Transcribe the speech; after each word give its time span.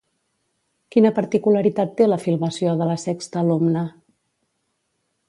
Quina 0.95 1.11
particularitat 1.17 1.93
té 1.99 2.07
la 2.09 2.19
filmació 2.23 2.73
de 2.81 2.87
La 2.93 2.97
sexta 3.05 3.41
alumna? 3.43 3.85